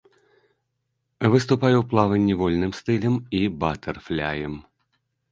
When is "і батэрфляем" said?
3.41-4.57